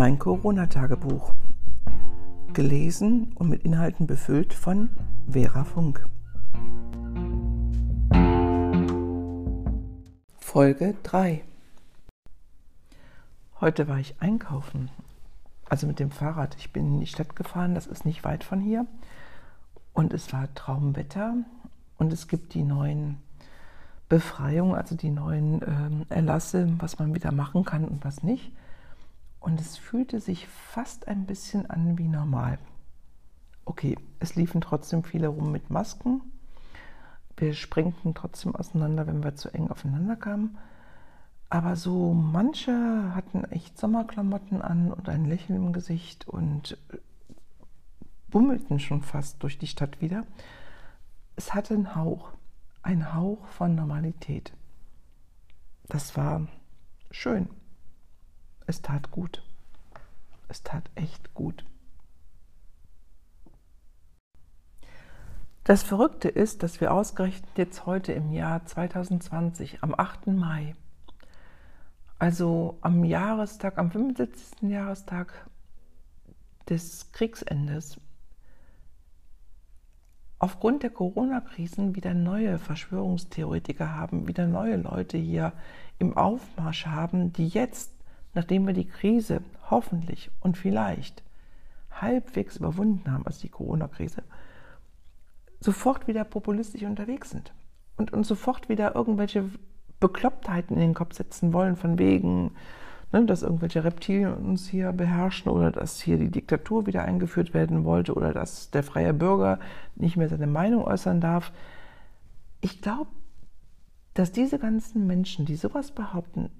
Mein 0.00 0.18
Corona-Tagebuch. 0.18 1.34
Gelesen 2.54 3.34
und 3.34 3.50
mit 3.50 3.64
Inhalten 3.64 4.06
befüllt 4.06 4.54
von 4.54 4.88
Vera 5.30 5.64
Funk. 5.64 6.06
Folge 10.38 10.94
3. 11.02 11.44
Heute 13.60 13.88
war 13.88 13.98
ich 13.98 14.14
einkaufen. 14.20 14.88
Also 15.68 15.86
mit 15.86 15.98
dem 15.98 16.10
Fahrrad. 16.10 16.56
Ich 16.58 16.72
bin 16.72 16.94
in 16.94 17.00
die 17.00 17.06
Stadt 17.06 17.36
gefahren, 17.36 17.74
das 17.74 17.86
ist 17.86 18.06
nicht 18.06 18.24
weit 18.24 18.42
von 18.42 18.62
hier. 18.62 18.86
Und 19.92 20.14
es 20.14 20.32
war 20.32 20.48
Traumwetter. 20.54 21.34
Und 21.98 22.10
es 22.10 22.26
gibt 22.26 22.54
die 22.54 22.62
neuen 22.62 23.18
Befreiungen, 24.08 24.76
also 24.76 24.96
die 24.96 25.10
neuen 25.10 25.60
ähm, 25.60 26.06
Erlasse, 26.08 26.72
was 26.78 26.98
man 26.98 27.14
wieder 27.14 27.32
machen 27.32 27.66
kann 27.66 27.84
und 27.84 28.02
was 28.02 28.22
nicht. 28.22 28.50
Und 29.40 29.60
es 29.60 29.76
fühlte 29.78 30.20
sich 30.20 30.46
fast 30.46 31.08
ein 31.08 31.26
bisschen 31.26 31.68
an 31.68 31.98
wie 31.98 32.08
normal. 32.08 32.58
Okay, 33.64 33.96
es 34.18 34.36
liefen 34.36 34.60
trotzdem 34.60 35.02
viele 35.02 35.28
rum 35.28 35.50
mit 35.50 35.70
Masken. 35.70 36.20
Wir 37.36 37.54
sprengten 37.54 38.14
trotzdem 38.14 38.54
auseinander, 38.54 39.06
wenn 39.06 39.24
wir 39.24 39.34
zu 39.34 39.48
eng 39.48 39.70
aufeinander 39.70 40.16
kamen. 40.16 40.58
Aber 41.48 41.74
so 41.74 42.12
manche 42.12 43.14
hatten 43.14 43.44
echt 43.44 43.78
Sommerklamotten 43.78 44.62
an 44.62 44.92
und 44.92 45.08
ein 45.08 45.24
Lächeln 45.24 45.56
im 45.56 45.72
Gesicht 45.72 46.28
und 46.28 46.76
bummelten 48.28 48.78
schon 48.78 49.02
fast 49.02 49.42
durch 49.42 49.58
die 49.58 49.66
Stadt 49.66 50.00
wieder. 50.00 50.24
Es 51.34 51.54
hatte 51.54 51.74
einen 51.74 51.96
Hauch, 51.96 52.32
einen 52.82 53.14
Hauch 53.14 53.46
von 53.46 53.74
Normalität. 53.74 54.52
Das 55.88 56.16
war 56.16 56.46
schön. 57.10 57.48
Es 58.70 58.82
tat 58.82 59.10
gut. 59.10 59.42
Es 60.46 60.62
tat 60.62 60.92
echt 60.94 61.34
gut. 61.34 61.66
Das 65.64 65.82
Verrückte 65.82 66.28
ist, 66.28 66.62
dass 66.62 66.80
wir 66.80 66.94
ausgerechnet 66.94 67.50
jetzt 67.56 67.84
heute 67.84 68.12
im 68.12 68.30
Jahr 68.30 68.64
2020, 68.64 69.82
am 69.82 69.92
8. 69.92 70.28
Mai, 70.28 70.76
also 72.20 72.78
am 72.80 73.02
Jahrestag, 73.02 73.76
am 73.76 73.90
75. 73.90 74.70
Jahrestag 74.70 75.50
des 76.68 77.10
Kriegsendes, 77.10 78.00
aufgrund 80.38 80.84
der 80.84 80.90
Corona-Krisen 80.90 81.96
wieder 81.96 82.14
neue 82.14 82.60
Verschwörungstheoretiker 82.60 83.96
haben, 83.96 84.28
wieder 84.28 84.46
neue 84.46 84.76
Leute 84.76 85.18
hier 85.18 85.54
im 85.98 86.16
Aufmarsch 86.16 86.86
haben, 86.86 87.32
die 87.32 87.48
jetzt 87.48 87.99
nachdem 88.34 88.66
wir 88.66 88.74
die 88.74 88.86
Krise 88.86 89.42
hoffentlich 89.70 90.30
und 90.40 90.56
vielleicht 90.56 91.22
halbwegs 91.90 92.56
überwunden 92.56 93.12
haben, 93.12 93.26
also 93.26 93.40
die 93.40 93.48
Corona-Krise, 93.48 94.22
sofort 95.60 96.08
wieder 96.08 96.24
populistisch 96.24 96.82
unterwegs 96.82 97.30
sind 97.30 97.52
und 97.96 98.12
uns 98.12 98.28
sofort 98.28 98.68
wieder 98.68 98.94
irgendwelche 98.94 99.44
Beklopptheiten 100.00 100.76
in 100.76 100.80
den 100.80 100.94
Kopf 100.94 101.14
setzen 101.14 101.52
wollen, 101.52 101.76
von 101.76 101.98
wegen, 101.98 102.52
ne, 103.12 103.26
dass 103.26 103.42
irgendwelche 103.42 103.84
Reptilien 103.84 104.32
uns 104.32 104.66
hier 104.66 104.92
beherrschen 104.92 105.52
oder 105.52 105.70
dass 105.70 106.00
hier 106.00 106.16
die 106.16 106.30
Diktatur 106.30 106.86
wieder 106.86 107.04
eingeführt 107.04 107.52
werden 107.52 107.84
wollte 107.84 108.14
oder 108.14 108.32
dass 108.32 108.70
der 108.70 108.82
freie 108.82 109.12
Bürger 109.12 109.60
nicht 109.96 110.16
mehr 110.16 110.28
seine 110.28 110.46
Meinung 110.46 110.84
äußern 110.84 111.20
darf. 111.20 111.52
Ich 112.62 112.80
glaube, 112.80 113.10
dass 114.14 114.32
diese 114.32 114.58
ganzen 114.58 115.06
Menschen, 115.06 115.44
die 115.44 115.56
sowas 115.56 115.92
behaupten, 115.92 116.50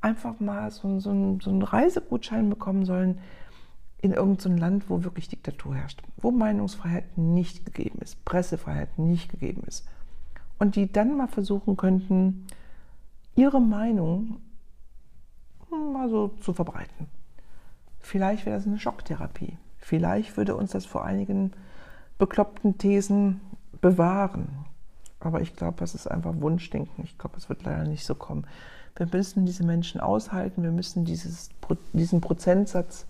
einfach 0.00 0.40
mal 0.40 0.70
so, 0.70 0.98
so, 1.00 1.38
so 1.40 1.50
einen 1.50 1.62
Reisegutschein 1.62 2.48
bekommen 2.48 2.84
sollen 2.84 3.18
in 4.02 4.12
irgendein 4.12 4.56
Land, 4.56 4.88
wo 4.88 5.04
wirklich 5.04 5.28
Diktatur 5.28 5.74
herrscht, 5.74 6.02
wo 6.16 6.30
Meinungsfreiheit 6.30 7.18
nicht 7.18 7.66
gegeben 7.66 7.98
ist, 8.00 8.24
Pressefreiheit 8.24 8.98
nicht 8.98 9.30
gegeben 9.30 9.62
ist. 9.66 9.86
Und 10.58 10.76
die 10.76 10.90
dann 10.90 11.16
mal 11.16 11.28
versuchen 11.28 11.76
könnten, 11.76 12.46
ihre 13.34 13.60
Meinung 13.60 14.40
mal 15.70 16.08
so 16.08 16.28
zu 16.40 16.52
verbreiten. 16.52 17.08
Vielleicht 18.00 18.46
wäre 18.46 18.56
das 18.56 18.66
eine 18.66 18.78
Schocktherapie. 18.78 19.56
Vielleicht 19.78 20.36
würde 20.36 20.56
uns 20.56 20.72
das 20.72 20.86
vor 20.86 21.04
einigen 21.04 21.52
bekloppten 22.18 22.78
Thesen 22.78 23.40
bewahren. 23.80 24.66
Aber 25.20 25.40
ich 25.42 25.54
glaube, 25.54 25.76
das 25.78 25.94
ist 25.94 26.06
einfach 26.06 26.34
Wunschdenken. 26.40 27.04
Ich 27.04 27.18
glaube, 27.18 27.36
es 27.36 27.48
wird 27.48 27.62
leider 27.64 27.84
nicht 27.84 28.04
so 28.04 28.14
kommen. 28.14 28.46
Wir 28.96 29.06
müssen 29.12 29.46
diese 29.46 29.64
Menschen 29.64 30.00
aushalten, 30.00 30.62
wir 30.62 30.72
müssen 30.72 31.04
dieses, 31.04 31.50
diesen 31.92 32.20
Prozentsatz 32.20 33.06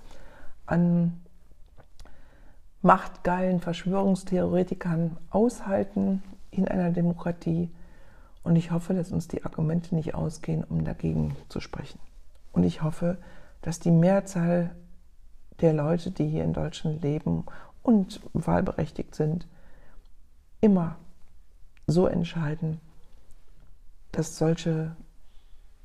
an 0.66 1.20
machtgeilen 2.82 3.60
Verschwörungstheoretikern 3.60 5.16
aushalten 5.30 6.22
in 6.50 6.66
einer 6.66 6.90
Demokratie. 6.90 7.70
Und 8.42 8.56
ich 8.56 8.70
hoffe, 8.70 8.94
dass 8.94 9.12
uns 9.12 9.28
die 9.28 9.44
Argumente 9.44 9.94
nicht 9.94 10.14
ausgehen, 10.14 10.64
um 10.64 10.84
dagegen 10.84 11.36
zu 11.48 11.60
sprechen. 11.60 11.98
Und 12.52 12.64
ich 12.64 12.82
hoffe, 12.82 13.18
dass 13.62 13.80
die 13.80 13.90
Mehrzahl 13.90 14.74
der 15.60 15.74
Leute, 15.74 16.10
die 16.10 16.26
hier 16.26 16.44
in 16.44 16.54
Deutschland 16.54 17.02
leben 17.02 17.44
und 17.82 18.20
wahlberechtigt 18.32 19.14
sind, 19.14 19.46
immer 20.60 20.96
so 21.86 22.06
entscheiden, 22.06 22.80
dass 24.12 24.38
solche 24.38 24.96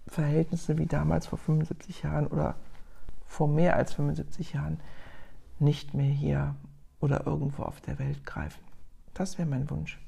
Verhältnisse 0.08 0.78
wie 0.78 0.86
damals 0.86 1.28
vor 1.28 1.38
75 1.40 2.04
Jahren 2.04 2.28
oder 2.28 2.56
vor 3.26 3.48
mehr 3.48 3.76
als 3.76 3.94
75 3.94 4.54
Jahren 4.54 4.80
nicht 5.60 5.94
mehr 5.94 6.12
hier 6.12 6.56
oder 7.00 7.26
irgendwo 7.26 7.64
auf 7.64 7.82
der 7.82 8.00
Welt 8.00 8.26
greifen. 8.26 8.64
Das 9.14 9.38
wäre 9.38 9.48
mein 9.48 9.70
Wunsch. 9.70 10.00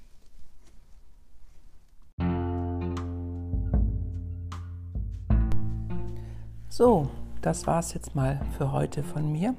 So, 6.70 7.10
das 7.42 7.66
war 7.66 7.80
es 7.80 7.94
jetzt 7.94 8.16
mal 8.16 8.40
für 8.58 8.72
heute 8.72 9.02
von 9.02 9.32
mir. 9.32 9.56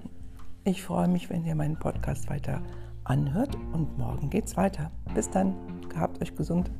Ich 0.64 0.82
freue 0.82 1.08
mich, 1.08 1.30
wenn 1.30 1.44
ihr 1.44 1.54
meinen 1.54 1.78
Podcast 1.78 2.28
weiter 2.28 2.62
anhört 3.04 3.56
und 3.72 3.98
morgen 3.98 4.30
geht's 4.30 4.56
weiter. 4.56 4.90
Bis 5.14 5.30
dann, 5.30 5.54
gehabt 5.88 6.20
euch 6.22 6.36
gesund. 6.36 6.70